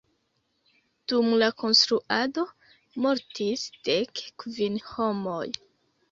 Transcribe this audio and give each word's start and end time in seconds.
Dum 1.11 1.27
la 1.41 1.49
konstruado 1.63 2.45
mortis 3.05 3.65
dek 3.89 4.23
kvin 4.45 4.79
homoj. 4.87 5.43